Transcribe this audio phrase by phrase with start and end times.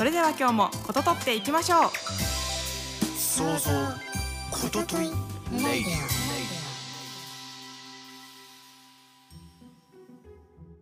[0.00, 1.90] それでは今日もこととっていきましょう。
[3.18, 3.70] 想像
[4.50, 5.92] ことといレイディ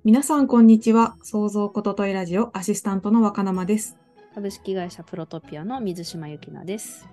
[0.05, 1.17] 皆さんこんにちは。
[1.25, 3.97] 創造ことといラジオアシスタントの若生です。
[4.37, 7.09] 株式会社プロトピアの水島由紀奈です。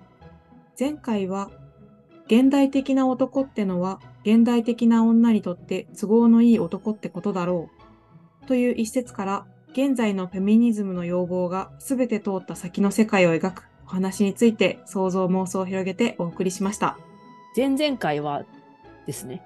[0.78, 1.50] 前回は
[2.26, 7.68] 現代的な男ってのは現代的な女にとって都合のいい男ってことだろ
[8.44, 8.46] う。
[8.46, 9.46] という一節から
[9.76, 16.96] 現在のフェミニズムの要望が全て通った先の世界を描くお話について想像妄想を広げてお送りしました。
[17.54, 18.46] 前々回は
[19.04, 19.42] ですね。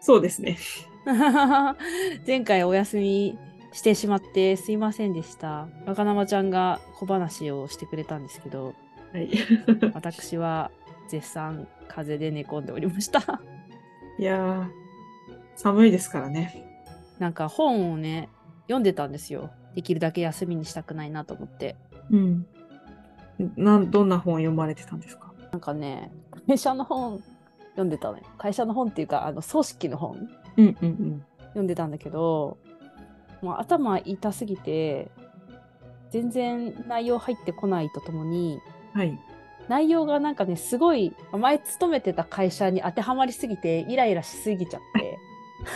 [0.00, 0.58] そうですね。
[2.26, 3.38] 前回お休み
[3.72, 5.68] してしまってすいませんでした。
[5.86, 8.74] 若生ちゃんが小話をしてくれたんですけど、
[9.12, 9.30] はい。
[9.94, 10.72] 私は
[11.08, 13.20] 絶賛風邪で寝込んでおりました。
[14.18, 14.68] いやー、
[15.54, 16.64] 寒いですからね。
[17.20, 18.28] なんか本をね、
[18.62, 19.50] 読んでたんですよ。
[19.78, 21.76] できるだけ休みにしたくないなと思って。
[22.10, 22.46] うん。
[23.56, 25.32] なん、どんな本を読まれてたんですか？
[25.52, 26.10] なんかね、
[26.48, 27.22] 会社の本
[27.70, 28.24] 読んでたのよ。
[28.38, 31.24] 会社の本っていうか、あの組織の本うんうんうん。
[31.50, 32.58] 読んでたんだけど、
[33.40, 35.12] もう頭痛すぎて、
[36.10, 38.58] 全然内容入ってこないとともに、
[38.94, 39.16] はい。
[39.68, 45.18] 内容がなんかね、すごい、前勤めてた会社に当てはまりすぎて、イライラしすぎちゃって、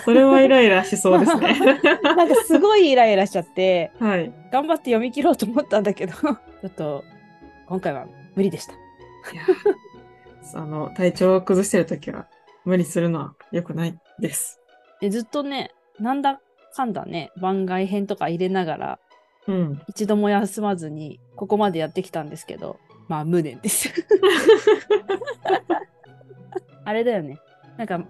[0.04, 1.58] それはイライラしそうですね。
[2.02, 4.32] なんかすごいイライラしちゃって、はい。
[4.52, 7.04] 頑張って読み切ろうと思ったんだけど、 ちょっと、
[7.66, 8.74] 今回は無理でした。
[10.54, 12.26] あの、体調を崩してるときは
[12.64, 14.60] 無理するのは良くないです。
[15.00, 16.40] でずっとね、なんだ
[16.74, 18.98] かんだね、番外編とか入れながら、
[19.46, 19.82] うん。
[19.88, 22.78] 一度も休まずに、ここまでやってきたんですけど、
[23.08, 23.92] まあ、無念です。
[26.84, 27.38] あれだよね。
[27.76, 28.04] なんか、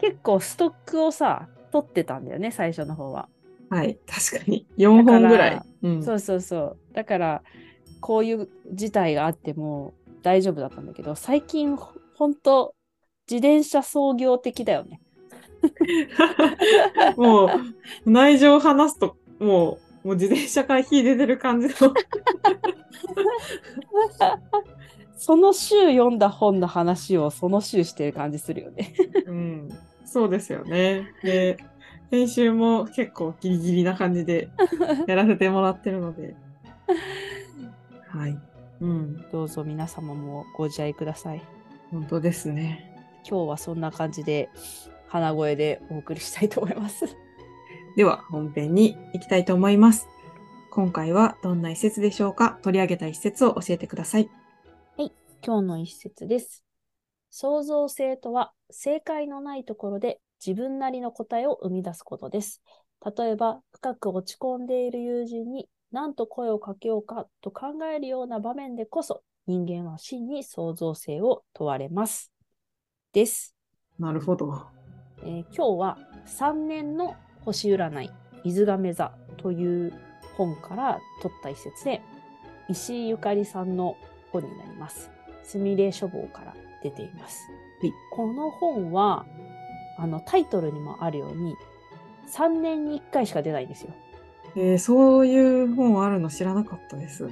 [0.00, 3.28] 結構ストックをさ、取ってたんだよね、最初の方は。
[3.70, 3.98] はい。
[4.06, 4.66] 確かに。
[4.76, 5.62] 4本ぐらい。
[5.82, 6.04] うん。
[6.04, 6.94] そうそうそう。
[6.94, 7.42] だから、
[8.00, 12.74] こういう事態があっても大丈夫だったんだけど、最近、ほほんと、
[13.30, 15.00] 自転車操業的だよね。
[17.16, 17.50] もう、
[18.04, 21.74] 内情を話すと、もう、もう自転車から火出てる感じの。
[25.16, 28.94] その週読んだ本の話をその週してる感じするよね。
[29.26, 29.68] うん。
[30.10, 31.06] そうですよね。
[31.22, 31.56] で、
[32.10, 34.48] 編集も結構ギリギリな感じで
[35.06, 36.34] やらせてもらってるので。
[38.08, 38.36] はい。
[38.80, 39.24] うん。
[39.30, 41.42] どうぞ皆様もご自愛ください。
[41.92, 42.92] 本当ですね。
[43.28, 44.48] 今日はそんな感じで
[45.06, 47.04] 鼻声でお送りしたいと思います。
[47.96, 50.08] では本編に行きたいと思います。
[50.72, 52.58] 今回はどんな一節でしょうか？
[52.62, 54.28] 取り上げた一節を教えてください。
[55.42, 56.69] 今日の一節です。
[57.30, 62.62] 創造性とは正解のないところで自分なりの答えを生み出すことです。
[63.16, 72.32] 例えば深く落ち込んでいる友人に何と声をかけようかと考えるような場面でこそ人間は真に創造性を問われます。
[73.12, 73.54] です。
[73.98, 74.66] なるほど。
[75.22, 77.14] えー今日は3年の
[77.44, 78.10] 星占い
[78.44, 79.92] 水亀座という
[80.36, 82.00] 本から取った一節で
[82.68, 83.96] 石井ゆかりさんの
[84.32, 85.10] 本になります。
[85.42, 87.48] すみれ書房から出ています。
[87.80, 89.24] はいこの本は
[89.98, 91.56] あのタイトルにもあるように
[92.28, 93.94] 3年に1回しか出ないんですよ。
[94.56, 97.28] えーそういう本あるの知らなかったです。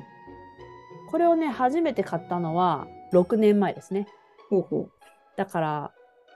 [1.10, 4.06] これをね初めて買ったのは6年前ですね。
[4.50, 4.88] ほうほ
[5.36, 5.92] だから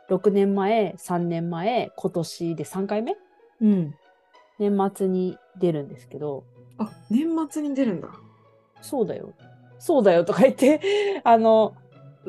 [0.09, 3.13] 6年前、3年前、今年で3回目？
[3.13, 3.17] う。
[3.63, 3.95] うん。
[4.59, 6.45] 年末に出るんですけど、
[6.79, 8.09] あ、年末に出るんだ。
[8.81, 9.33] そうだよ。
[9.79, 10.81] そうだよとか言って、
[11.25, 11.82] あの、う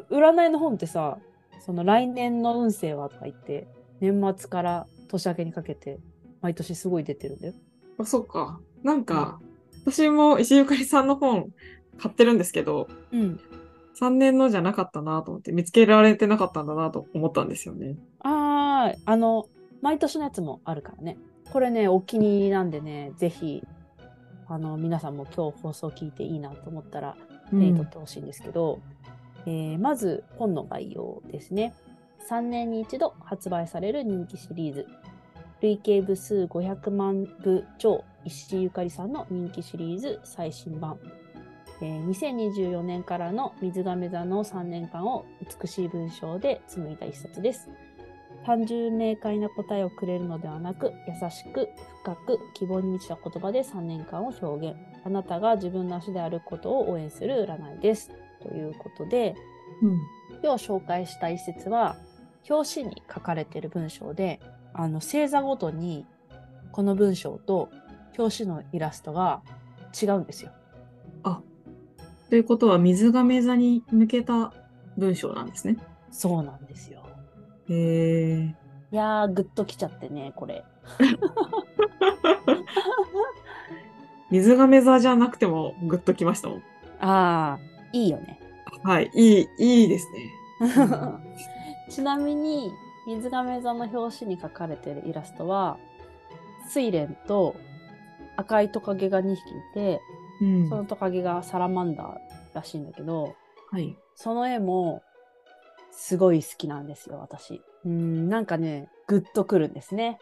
[0.09, 1.17] 占いの本ってさ、
[1.59, 3.67] その来年の運勢はとか言って、
[3.99, 5.99] 年末から年明けにかけて、
[6.41, 7.53] 毎年すごい出てるんだよ。
[7.97, 8.59] あ、そっか。
[8.83, 9.39] なんか、
[9.85, 11.51] 私も石井ゆかりさんの本
[11.97, 13.39] 買ってるんですけど、うん。
[13.99, 17.95] 3年のじゃなかったなと思って、見つけられてなかったんだなと思ったんですよね。
[18.19, 19.47] ああ、あの、
[19.81, 21.17] 毎年のやつもあるからね。
[21.51, 23.63] これね、お気に入りなんでね、ぜひ、
[24.47, 27.15] あの、皆さんも今日放送聞いていいなと思ったら、
[27.51, 28.79] 手に取ってほしいんですけど、
[29.45, 31.73] えーまず本の概要ですね。
[32.29, 34.87] 3年に一度発売される人気シリーズ。
[35.61, 40.99] 累計部数500万部超石井ゆかりさんの人気シリーズ最新版。
[41.81, 45.25] えー2024年からの水亀座の3年間を
[45.61, 47.69] 美しい文章で紡いだ一冊です。
[48.45, 51.69] 単純明快な答えをくれるのではなく、優しく、
[52.01, 54.77] 深く、希望に満ちた言葉で3年間を表現。
[55.05, 58.11] あなたが自分の足で歩くことを応援する占いです。
[58.43, 59.35] ということで、
[59.81, 59.99] うん。
[60.43, 61.97] 今日紹介した一節は、
[62.49, 64.39] 表紙に書かれている文章で、
[64.73, 66.05] あの、星座ごとに、
[66.71, 67.69] この文章と
[68.17, 69.41] 表紙のイラストが
[70.01, 70.51] 違うんですよ。
[72.33, 74.51] ということは、水亀座に向けた
[74.97, 75.77] 文章なんですね。
[76.09, 77.03] そうなんですよ。
[77.69, 78.55] へえ。
[78.91, 80.65] いやー、ぐっときちゃってね、これ。
[84.31, 86.63] 水亀座じゃなくてもグッときましたもん。
[87.01, 87.59] ああ、
[87.93, 88.39] いいよね。
[88.83, 89.09] はい。
[89.13, 90.29] いい、いいですね。
[91.89, 92.71] ちなみに、
[93.07, 95.77] 水亀座の表紙に書かれているイラストは、
[96.73, 97.55] 睡蓮と
[98.37, 100.01] 赤いトカゲが2匹いて、
[100.41, 100.69] うん。
[100.69, 102.17] そのトカゲがサラマンダー
[102.55, 103.35] らしいんだけど、
[103.71, 103.95] はい。
[104.15, 105.01] その絵も
[105.91, 107.61] すごい好きなんですよ、私。
[107.85, 110.17] うん、なんかね、グッとくるんですね。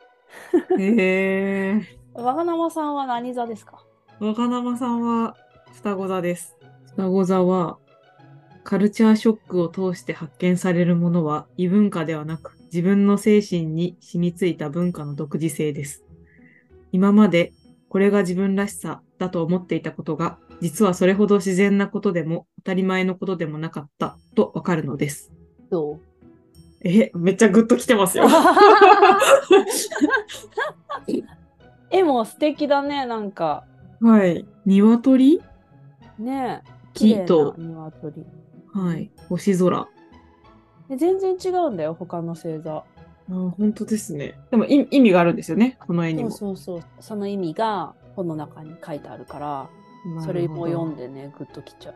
[0.77, 1.81] へえ。
[2.13, 3.83] わがなまさんは何座ですか？
[4.19, 5.35] 若生さんは
[5.73, 6.57] 双子座です。
[6.95, 7.77] 双子座は、
[8.63, 16.03] カルチャーショックを通して発見されるものは異文化ではなく、自分の精神に染みついた文化の独自性です。
[16.91, 17.53] 今まで
[17.89, 25.31] これが自分らしさだと思っていたことが、実はそれほど自然なことでも当たり前のことでもなかったとわかるのです。
[25.69, 25.99] どう？
[26.83, 28.25] え、めっちゃグッときてますよ。
[31.89, 33.65] 絵も素敵だね、なんか。
[34.01, 34.45] はい。
[34.65, 35.41] 鶏
[36.19, 36.81] ねえ。
[36.93, 37.55] 木と。
[38.73, 39.11] はい。
[39.29, 39.88] 星空。
[40.89, 42.77] で全然違うんだよ、他の星座。
[42.77, 42.83] あ
[43.29, 44.35] 本当ですね。
[44.51, 46.31] でも意意味があるんですよね、この絵にも。
[46.31, 46.89] そうそうそう。
[46.99, 49.69] その意味が本の中に書いてあるから、
[50.23, 51.93] それも読んでね、グッときちゃ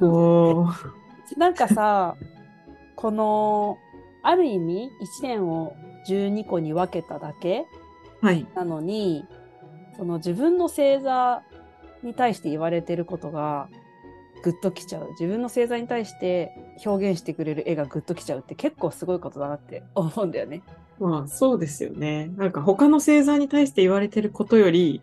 [0.00, 0.66] う。
[1.38, 2.16] なんかさ、
[2.96, 3.78] この、
[4.22, 4.90] ある意味、
[5.22, 5.74] 1年を
[6.06, 7.66] 12個に分けただけ
[8.20, 8.46] はい。
[8.54, 9.24] なのに、
[9.96, 11.42] その自分の星座
[12.02, 13.68] に対して言われてることが
[14.42, 15.10] グッときちゃう。
[15.12, 16.52] 自分の星座に対して
[16.84, 20.62] 表現してくれる絵がグッときちゃうって結構すごいことだなって思うんだよね。
[20.98, 22.30] まあ、そうですよね。
[22.36, 25.02] なんか他の星座に対して言われてることより、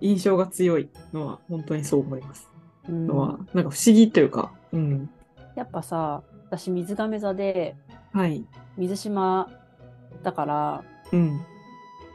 [0.00, 2.48] 印象が強いのは本当にそう思います。
[2.88, 5.10] うんのは、なんか不思議というか、うん。
[5.54, 7.76] やっぱさ、私水亀座で
[8.12, 8.44] はい。
[8.76, 9.50] 水島
[10.22, 11.40] だから、うん。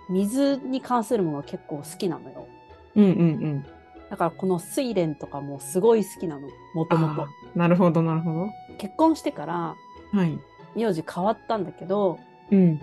[0.10, 2.48] 水に関するものが結構好きなのよ。
[2.96, 3.14] うんうんう
[3.48, 3.66] ん。
[4.12, 8.50] だからこの睡蓮とかもすごい好きなの、もともとなるほど、なるほど。
[8.78, 9.76] 結婚してから
[10.12, 10.38] はい。
[10.76, 12.20] 名字変わったんだけど、
[12.52, 12.82] うん。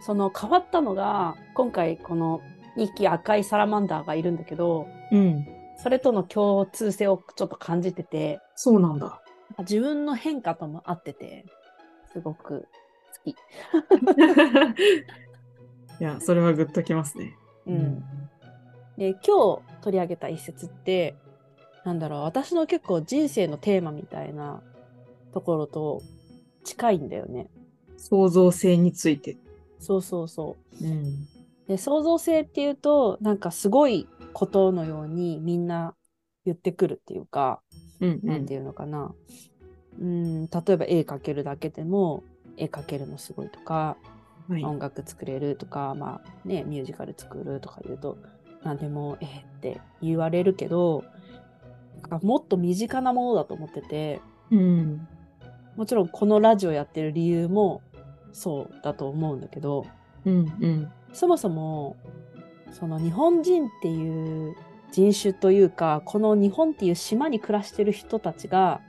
[0.00, 2.40] その変わったのが、今回この
[2.76, 5.48] 2匹赤いサラマンダーがいるんだけど、うん。
[5.82, 9.20] それとの共通性をちょっと感じてて、そうなんだ。
[9.58, 11.44] 自分の変化とも合ってて、
[12.12, 12.68] すごく
[13.24, 13.34] 好き。
[16.00, 17.36] いや、それはグッときますね。
[17.66, 18.00] うん。
[18.96, 21.14] で、今日取り上げた一節って、
[21.84, 24.62] なんだろう、私の結構人生のテーマみたいな
[25.32, 26.02] ところと
[26.64, 27.50] 近いんだよね。
[27.96, 29.36] 創造性について。
[29.80, 30.84] そうそうそう。
[30.84, 31.26] うん。
[31.66, 35.94] で、創造性っていうと、なんかすごいことのようにみんな
[36.44, 37.60] 言ってくるっていうか、
[38.00, 38.54] うん、うんて。
[38.54, 39.14] いうのかな。
[40.00, 42.22] うん、例えば絵描けるだけでも、
[42.56, 43.96] 絵描けるのすごいとか、
[44.48, 44.64] はい。
[44.64, 48.16] 音楽作れるとか、まあね、ミュージカル作るとか言うと、
[48.62, 51.04] なんでも、えーって言われるけど、
[52.22, 55.08] もっと身近なものだと思ってて、うん。
[55.76, 57.82] もちろんこのラジオやってる理由も
[58.32, 59.84] そうだと思うんだけど、
[60.24, 60.92] うん、うん。
[61.12, 61.96] そもそも、
[62.72, 64.54] その日本人っていう
[64.92, 68.80] 人種というか、この日本っていう島に暮らしてる人たちが、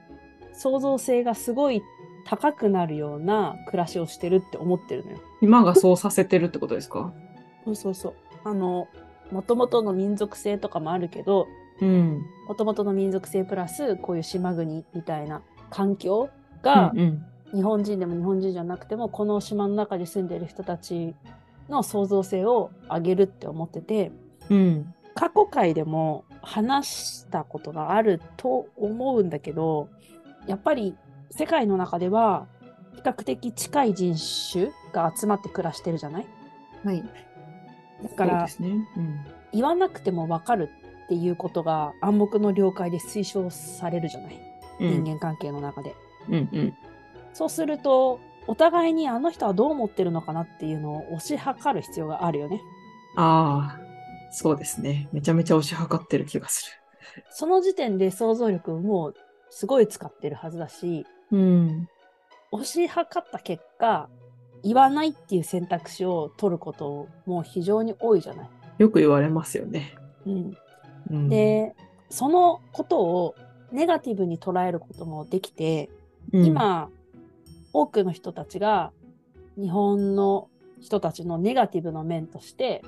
[0.53, 1.81] 創造性がすごい
[2.25, 5.17] 高くなるような暮らしをしてるって思ってるのよ。
[5.41, 7.13] 今がそうさせてるってことですか？
[7.65, 8.13] そうそうそう。
[8.43, 8.87] あの、
[9.31, 11.47] もともとの民族性とかもあるけど、
[11.81, 12.25] うん。
[12.47, 16.29] もともとの民族性プラス、こういう島国みたいな環境
[16.61, 17.25] が、うん、うん。
[17.53, 21.15] 日本人でも日本人じゃなくても、この島の中に住んでいる人たち
[21.69, 24.11] の創造性を上げるって思ってて、
[24.49, 24.93] うん。
[25.15, 29.89] 過去回でも話したことがあると思うんだけど、
[30.47, 30.95] やっぱり
[31.31, 32.47] 世界の中では
[32.95, 34.15] 比較的近い人
[34.51, 36.27] 種が集まって暮らしてるじゃない？
[36.83, 37.03] はい。
[38.03, 38.53] だからね。
[38.61, 39.25] うん。
[39.51, 40.69] 言わなくてもわかる
[41.05, 44.39] っていうことが暗黙の了解で推奨されるじゃない、
[44.79, 45.95] うん人間関係の中で。
[46.29, 46.73] うんうん。
[47.33, 52.61] そうすると、お互いにあの人はどう思ってるのかなっていうのを推し量る必要があるよね。
[53.15, 53.79] ああ、
[54.31, 55.09] そうですね。
[55.11, 56.79] めちゃめちゃ推し量ってる気がす
[57.29, 59.15] その時点で想像力をもう
[59.49, 61.87] すごい使ってるはずだし、うん。
[62.51, 64.09] 推し量った結果、
[64.63, 68.49] 言わないっていう選択肢を取ることも非常に多いじゃない。
[68.77, 69.95] よく言われますよね。
[70.25, 70.57] うん、
[71.11, 71.75] うん、で、
[72.09, 73.35] そのことを
[73.71, 75.89] ネガティブに捉えることもできて、
[76.33, 76.89] うん、今、
[77.73, 78.91] 多くの人たちが
[79.57, 80.49] 日本の
[80.81, 82.83] 人たちのネガティブの面として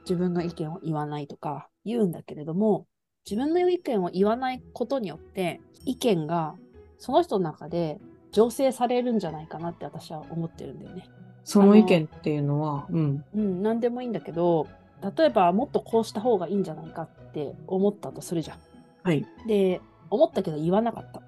[0.00, 2.86] 自分の意見を言わないとか言うんだけれども、
[3.24, 6.54] 自分の意見を言わないことによって意見が
[6.98, 7.98] その人の中で
[8.32, 11.08] 醸成されるんじゃないかなって私は思ってるんだよね。
[11.44, 13.24] その意見っていうのは、うん。
[13.34, 14.68] うん、何でもいいんだけど、
[15.16, 18.58] 例えばもっとこうした方がいいんじゃないかって思ったとするじゃん。
[19.02, 19.26] はい。
[19.46, 21.22] で、思ったけど言わなかった。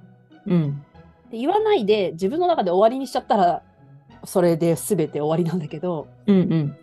[0.47, 0.85] うん。
[1.31, 3.63] で言わないで自分の中で終わりにしちゃったら、
[4.25, 6.77] それで全て終わりなんだけど、うんうん。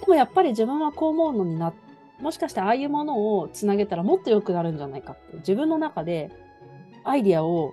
[0.00, 1.72] でもやっぱり自分はこう思うのにな、
[2.20, 6.30] もしかしてああいうものをつなげたらもっと良くなるんじゃないかって、自分の中で
[7.04, 7.72] アイディアを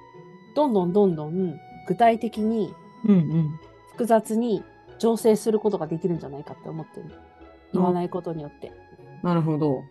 [0.55, 2.73] どんどんどんどん具体的に
[3.05, 3.59] うんうん。
[3.91, 4.63] 複雑に
[4.99, 7.11] 醸成することができるんじゃないかって思ってる。
[7.73, 8.71] 言わないことによって。
[9.23, 9.81] なるほど。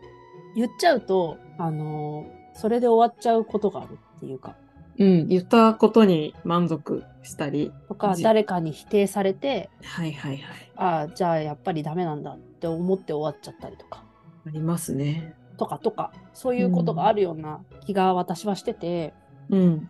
[0.55, 4.55] 言っちゃうと、あのーそれで終わっちゃうことがあるっていうか、
[4.99, 5.29] うん。
[5.29, 7.73] 言ったことに満足したり。
[7.89, 10.73] とか、じ誰かに否定されて、はいはいはい。
[10.77, 14.05] ああ、じゃあやっぱりダメなんだって思って終わっちゃったりとか、
[14.47, 15.35] ありますね。
[15.57, 19.15] とかとか、そういうことがあるような気が私はしてて、
[19.49, 19.89] うん。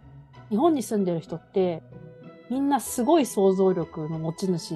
[0.51, 1.83] 日本に住んでる人って、
[2.51, 4.75] みんなすごい想像力の持ち主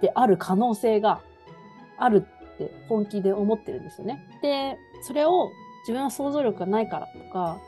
[0.00, 1.20] である可能性が
[1.98, 4.22] あるって本気で思ってるんですよね。
[4.42, 5.50] で、それを
[5.82, 7.58] 自分の想像力がないからとか、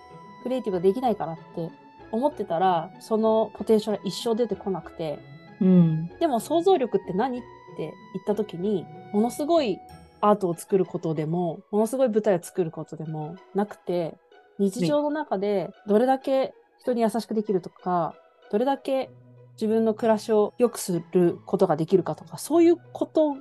[0.42, 1.70] クリエイティブができないからって
[2.10, 5.18] 思ってたら、そのポテンシャルは一生出てこなくて、
[5.60, 6.08] うん。
[6.18, 7.46] でも想像力って何って
[7.78, 7.92] 言っ
[8.26, 9.78] た時に、ものすごい
[10.20, 14.18] アートを作ることでも、ものすごい舞台を作ることでもなくて、
[14.58, 18.16] 日常の中でどれだけ人に優しくできるとか、
[18.50, 19.10] どれだけ
[19.54, 23.36] 自分の暮らしを良くすることができるかとか、そういうこと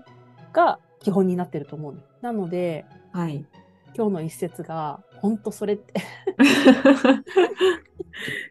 [0.54, 2.02] が基本になってると思うの。
[2.22, 3.44] なので、はい。
[3.96, 5.94] 今日の一節が、本当それって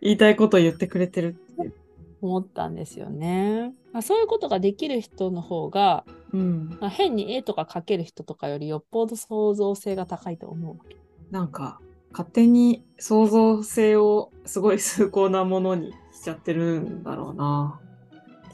[0.03, 1.73] 言いたいこと言ってくれてるって。
[2.21, 3.73] 思ったんですよね。
[3.93, 6.77] まあ、そういうことができる人の方が、うん。
[6.81, 10.97] まあ、変に絵とか描ける人とかよりよっぽど創造性が高いと思うわけ。
[11.31, 11.81] なんか、
[12.13, 17.81] 勝手に創造性をすごい崇高なものにしちゃってるんだろうな。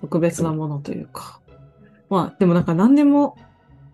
[0.00, 1.40] 特別なものというか。
[2.08, 3.36] まあ、でもなんか何でも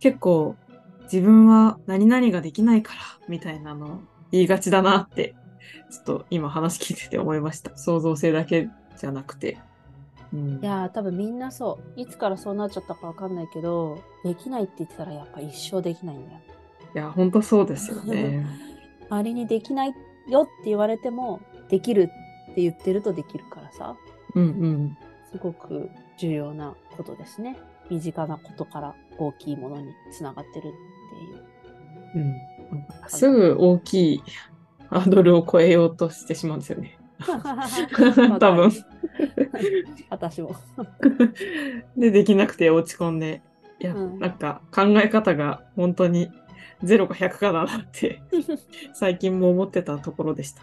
[0.01, 0.57] 結構
[1.05, 4.01] 自分は何々ができないからみたいなの
[4.31, 5.35] 言いがちだなって、
[5.91, 7.77] ちょっと今話聞いてて思いました。
[7.77, 9.59] 創造性だけじゃなくて。
[10.33, 12.01] うん、いやー、多分みんなそう。
[12.01, 16.41] いつからそうなっちゃったかわかんないけど、できないって言ってたらやっぱ一生できないんだよ。
[16.95, 18.47] いや、ほんとそうですよね。
[19.13, 19.95] 周りにできない
[20.29, 22.11] よって言われても、できる
[22.51, 23.95] って言ってるとできるからさ。
[24.35, 24.99] うんうん。
[25.31, 27.59] すごく重要なことですね。
[27.91, 30.71] 身近なことから大きいものにつながってるっ
[32.15, 32.25] ていう。
[32.25, 32.35] うん、
[33.09, 34.23] すぐ大きい
[34.89, 36.99] ハードルを超えようとしてしまうんですよね。
[38.41, 38.71] 多分。
[40.09, 40.55] 私も。
[41.97, 43.43] で、できなくて落ち込んで、
[43.79, 46.31] いや、うんなんか考え方が本当に
[46.83, 48.23] 0か100かだなって、
[48.93, 50.63] 最近も思ってたところでした。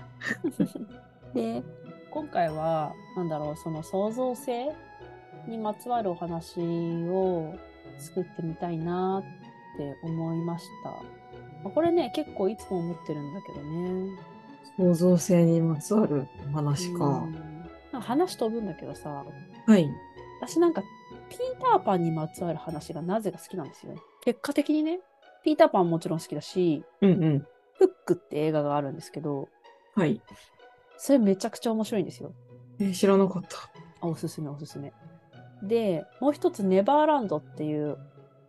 [1.34, 1.64] で、
[2.12, 4.72] 今回は、なんだろう、その創造性
[5.48, 6.60] にまつわるお話
[7.08, 7.54] を
[7.98, 9.24] 作ってみたいな
[9.76, 10.90] って思いました。
[11.64, 14.18] まあこれね、結構いつも思ってるんだけどね。
[14.78, 17.28] 創造性にまつわるお話か。
[17.92, 19.26] か話飛ぶんだけどさ、
[19.66, 19.90] はい。
[20.42, 20.82] 私なんか、
[21.30, 24.00] ピーターパンにまつわる話がなぜか好きなんですよね。
[24.24, 25.00] 結果的にね、
[25.44, 27.40] ピーターパンもちろん好きだし、うんうん。
[27.74, 29.48] フックって映画があるんですけど、
[29.96, 30.22] はい。
[30.98, 32.34] それめちゃくちゃ面白いんですよ。
[32.80, 33.58] えー知らなかった。
[34.02, 34.94] あおすすめおすすめ。
[35.64, 37.98] で、もう一つ、ネバーランドっていう、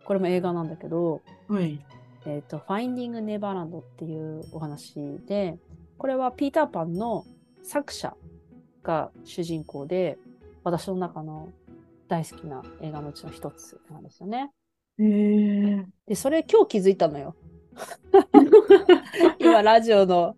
[0.05, 1.83] これも映画なんだけど、はい。
[2.25, 5.57] えっ、と、ファインディング・ネバーランドっていうお話で、
[5.97, 7.25] これはピーターパンの
[7.63, 8.15] 作者
[8.83, 10.17] が主人公で、
[10.63, 11.49] 私の中の
[12.07, 14.51] 大好きな映画のうちの一つなんですよね。
[14.99, 17.35] えー、で、それ今日気づいたのよ。
[19.39, 20.35] 今、ラジオの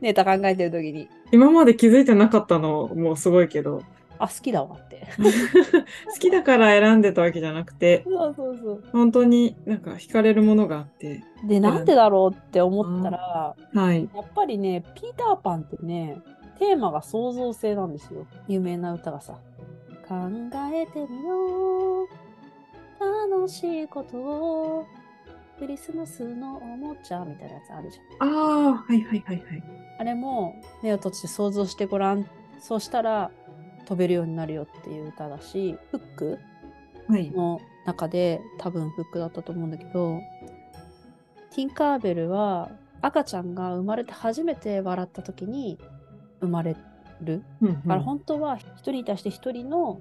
[0.00, 3.82] ネタ考えてる時に、今まで気づいてなかったのもすごいけど、
[4.22, 5.04] あ、好きだわって。
[6.14, 8.84] 好きだから選んでたわけじゃなくて、そうそうそう。
[8.92, 14.08] 本当になんか惹かれるものがあって、で、なんでだろうって思ったら、はい。
[14.14, 16.22] やっぱりね、ピーターパンってね、
[16.60, 18.26] テーマが創造性なんですよ。
[18.46, 19.38] 有名な歌がさ。
[20.08, 20.16] 考
[20.72, 22.21] えてみよう。
[23.32, 24.86] 楽しいことを
[25.58, 28.28] クリスマスのおもちゃみたいなやつあるじゃん。
[28.28, 29.62] ああ、はいはいはいはい。
[29.98, 32.26] あれも目を閉じて想像してごらん。
[32.60, 33.30] そうしたら
[33.86, 36.38] 飛べるようになるよっていう歌だし、フック
[37.08, 37.30] はい。
[37.30, 40.20] の中で多分フックだったと思うんだけど、
[41.54, 42.70] ティンカーベルは
[43.00, 45.78] 赤ちゃんが生まれて初めて笑った時に
[46.40, 46.76] 生まれ
[47.20, 47.42] る。
[47.60, 50.00] うんうんだから本当は一人に対して一人の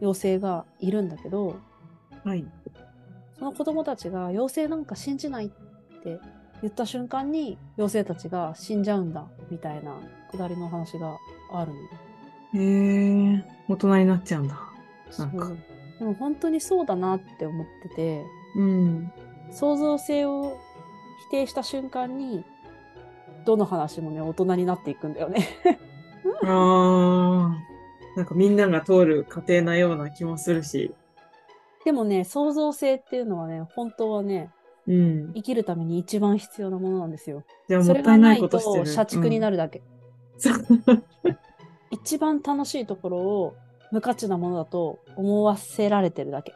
[0.00, 1.56] 妖精がいるんだけど、
[2.24, 2.44] はい。
[3.38, 5.48] その子供たちが妖精なんか信じないっ
[6.02, 6.18] て
[6.60, 9.96] 言った瞬間に妖精たちが死んじゃうんだみたいな
[10.30, 11.16] くだりの話が
[11.52, 11.78] あるの。
[12.52, 14.58] へえ、大人になっちゃうんだ。
[15.18, 15.50] なんか
[15.98, 18.24] でも本当にそうだなって思ってて、
[18.56, 19.12] うん。
[19.50, 20.58] 創造性を
[21.28, 22.44] 否定した瞬間に、
[23.44, 25.46] どの話もね、大人になっていくんだよね。
[26.44, 30.92] ああ、なんかみんなが通る過程なような気もするし。
[31.84, 34.50] でもね、創造性っていうのはね、本当はね、
[34.86, 35.32] うん。
[35.34, 37.44] 生きるために一番必要なものなんですよ。
[37.68, 38.86] じゃあそもったいなれがないいこととしてる。
[38.86, 39.52] 社畜になる。
[39.52, 39.82] るだけ。
[40.38, 40.54] そう
[41.90, 43.56] 一番楽しいところを
[43.92, 46.54] 無価値なものだと思わせられてるだけ。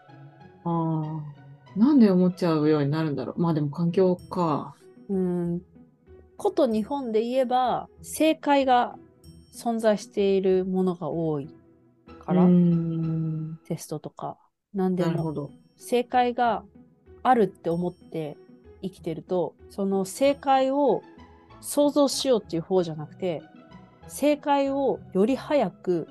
[0.65, 1.79] ああ。
[1.79, 3.41] なんで思っちゃうようになるんだろう。
[3.41, 4.75] まあでも環境か。
[5.09, 5.63] うん。
[6.37, 8.97] こと日本で言えば、正解が
[9.55, 11.49] 存在しているものが多い
[12.25, 12.47] から。
[13.67, 14.39] テストとか、
[14.75, 15.51] 何でも。
[15.77, 16.65] 正解が
[17.23, 18.37] あるって思って
[18.83, 21.03] 生きてると、その正解を
[21.61, 23.43] 想像しようっていう方じゃなくて、
[24.09, 26.09] 正解をより早く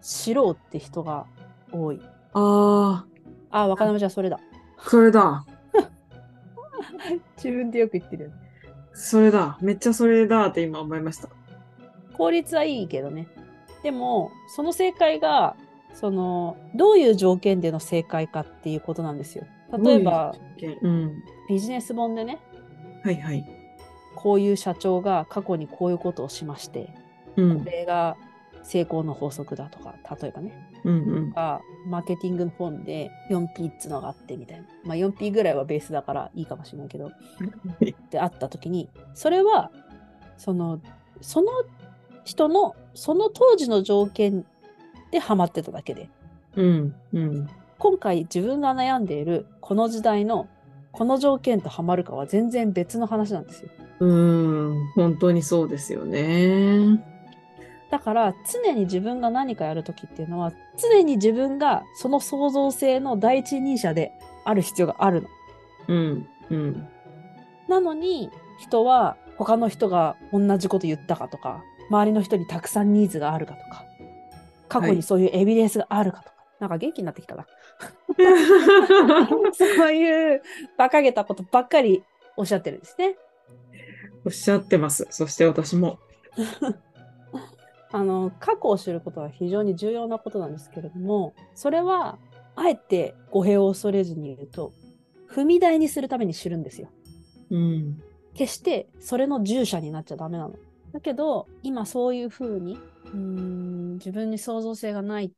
[0.00, 1.26] 知ろうって人が
[1.72, 2.00] 多い。
[2.32, 3.04] あ
[3.50, 4.40] あ、あ、若菜ちゃんそれだ。
[4.78, 5.44] それだ。
[7.36, 8.36] 自分でよく言ってるよね。
[8.92, 9.58] それだ。
[9.60, 11.28] めっちゃそれだって今思いました。
[12.16, 13.28] 効率はいいけどね。
[13.82, 15.56] でも、その正解が、
[15.94, 19.46] その、どういう条件での正解かっていうことなんですよ。
[19.82, 20.34] 例えば、
[20.82, 21.22] うん。
[21.48, 22.38] ビジネス本でね、
[23.02, 23.44] はいはい。
[24.14, 26.94] こういう社長が過去にこういうことをしまして、
[27.36, 27.70] うんこ。
[27.70, 28.16] れが
[28.62, 31.30] 成功の法則だとか、例えばね、うんうん。
[31.30, 34.66] がマーケティングの本で 4P っつのがあってみたいな。
[34.84, 37.10] まあ 4P ぐらいはベースだからいいかもしれないけど、
[38.10, 39.70] であった時に、それは、
[40.36, 40.80] その、
[41.20, 41.48] その
[42.24, 44.44] 人の、その当時の条件
[45.10, 46.08] でハマってただけで、
[46.56, 46.94] うん。
[47.12, 47.48] うん。
[47.78, 50.48] 今回自分が悩んでいるこの時代の
[50.92, 53.70] この条件とハマるかは全然別の話なんですよ。
[54.00, 54.86] うーん。
[54.94, 57.04] 本当にそうですよね。
[57.90, 64.12] だから常に自分が何かやるときっていうのは常に自分がその創造性の第一人者で
[64.44, 65.28] ある必要があるの。
[65.88, 66.28] うん。
[66.50, 66.88] うん。
[67.68, 73.84] なのに人は他の人が同じこと言ったかとか周りの人にたくさんニーズがあるかとか
[74.68, 77.46] 過去にそういうエビデンスがあるかとか、なんか元気になってきたな。
[79.52, 80.42] そういう
[80.76, 82.02] 馬鹿げたことばっかり
[82.36, 83.16] おっしゃってるんですね。
[84.24, 85.06] おっしゃってます。
[85.10, 85.98] そして私も。
[87.90, 92.18] あの、過去を知ることは非常に重要なことなんですけれども、それは、
[92.54, 94.72] あえて語弊を恐れずに言うと、
[95.30, 96.88] 踏み台にするために知るんですよ。
[97.50, 98.02] うん。
[98.34, 100.54] 決してそれの従者になっちゃダメなの。
[100.92, 102.78] だけど、今そういうふうに、
[103.12, 105.32] うーん、自分に創造性がない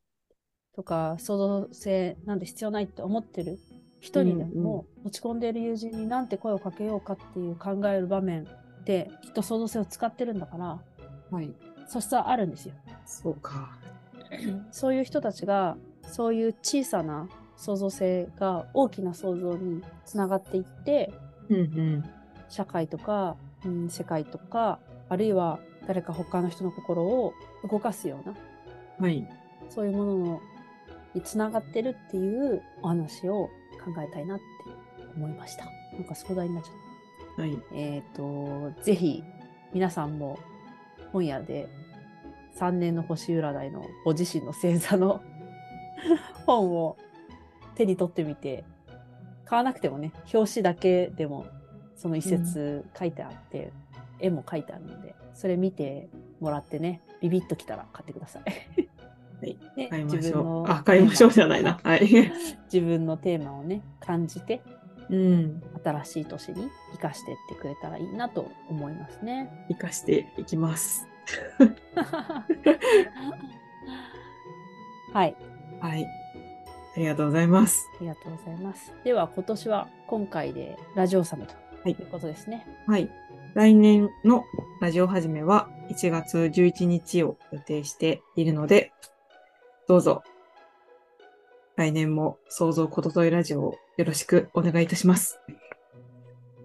[0.74, 3.58] とか、創造性なんて必要ないって思ってる
[4.00, 8.46] 人にでも、落ち込んでいる友人になんて声をかけようかっていう考える場面
[8.84, 10.80] で、きっと創造性を使ってるんだから、
[11.30, 11.52] はい。
[11.86, 12.74] 素質はあるんですよ。
[13.06, 13.76] そうか。
[14.70, 21.12] そういう人たちが、そういう小さな創造性が大きな創造につながっていって、
[21.48, 22.04] うんうん。
[22.48, 24.78] 社会とか、うん、世界とか、
[25.08, 27.34] あるいは誰か他の人の心を
[27.68, 28.36] 動かすような、
[29.00, 29.26] はい。
[29.68, 30.40] そういうものの
[31.14, 33.50] につながってるっていうお話を
[33.84, 34.44] 考えたいなって
[35.16, 35.64] 思いました。
[35.94, 36.74] なんか壮大になっちゃっ
[37.34, 37.42] た。
[37.42, 37.58] はい。
[37.74, 39.24] えっ、と、ぜひ
[39.72, 40.38] 皆さんも
[41.12, 41.68] 本屋で
[42.56, 45.20] 3年の星占いのご自身の星座の
[46.46, 46.96] 本を
[47.74, 48.62] 手に取ってみて、
[49.44, 51.46] 買わなくてもね、表紙だけでも
[51.96, 53.72] その一節書いてあって、
[54.20, 56.08] 絵も書いてあるので、それ見て
[56.40, 58.42] もらってね、ビビッときたら買ってください。
[58.42, 60.70] はい ね買いましょう。
[60.70, 61.80] あ、買いましょうじゃないな。
[61.82, 62.02] はい。
[62.72, 64.60] 自分のテーマをね、感じて、
[65.08, 65.62] うん。
[65.82, 69.66] 新しい年に生かしていってくれたらいいなと思いますね。
[69.68, 71.08] 活かしていきます。
[75.12, 75.34] はい。
[75.80, 76.06] はい。
[76.96, 77.88] ありがとうございます。
[77.96, 78.92] ありがとうございます。
[79.04, 82.66] では今年は今回でラジオサムとはいいうことですね。
[82.86, 83.10] はい。
[83.54, 84.44] 来年の
[84.80, 88.92] ラジオ始めは1月11日を予定しているので、
[89.88, 90.22] どうぞ、
[91.76, 95.40] 来年も創造ことといラジオをよろしくお願いいたします。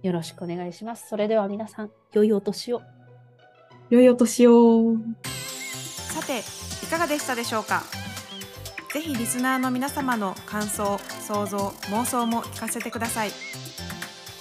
[0.03, 1.09] よろしくお願いします。
[1.09, 2.81] それでは皆さん、良いお年を。
[3.89, 4.95] 良いお年を。
[5.23, 6.39] さて
[6.85, 7.81] いかがでしたでしょうか？
[8.93, 13.31] ぜひリスナーの皆様の感想想像妄想も聞かせてください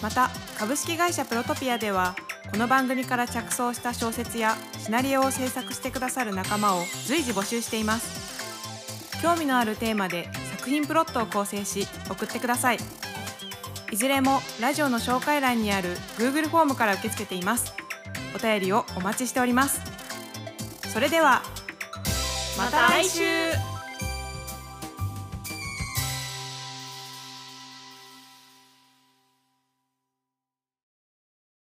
[0.00, 2.14] また株式会社プロトピアでは
[2.50, 9.20] この番組から着想した小説やシナリオを制作してくださる仲間を随時募集しています。
[9.22, 12.78] 興味のあるテーマで作品プロットを構成し送ってください。
[13.90, 17.74] いずれもラジオの紹介欄にある Google フォームから受け付けています。
[18.36, 19.80] お便りをお待ちしております。
[20.92, 21.42] それでは
[22.56, 23.73] また来週。